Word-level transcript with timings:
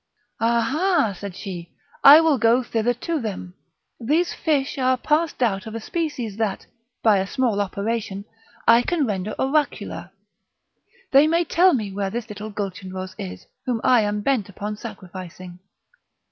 "Ah! 0.39 0.61
ha!" 0.61 1.13
said 1.13 1.35
she, 1.35 1.69
"I 2.03 2.21
will 2.21 2.39
go 2.39 2.63
thither 2.63 2.91
to 2.95 3.19
them; 3.21 3.53
these 3.99 4.33
fish 4.33 4.79
are 4.79 4.97
past 4.97 5.37
doubt 5.37 5.67
of 5.67 5.75
a 5.75 5.79
species 5.79 6.37
that, 6.37 6.65
by 7.03 7.19
a 7.19 7.27
small 7.27 7.61
operation, 7.61 8.25
I 8.67 8.81
can 8.81 9.05
render 9.05 9.35
oracular; 9.37 10.09
they 11.11 11.27
may 11.27 11.43
tell 11.45 11.75
me 11.75 11.91
where 11.93 12.09
this 12.09 12.29
little 12.29 12.49
Gulchenrouz 12.49 13.13
is, 13.19 13.45
whom 13.67 13.79
I 13.83 14.01
am 14.01 14.21
bent 14.21 14.49
upon 14.49 14.75
sacrificing." 14.75 15.59